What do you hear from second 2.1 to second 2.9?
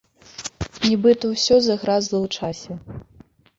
ў часе.